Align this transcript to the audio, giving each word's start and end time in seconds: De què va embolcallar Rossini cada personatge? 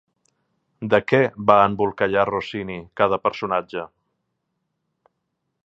De 0.93 0.99
què 1.11 1.19
va 1.51 1.57
embolcallar 1.71 2.23
Rossini 2.31 2.79
cada 3.03 3.21
personatge? 3.27 3.85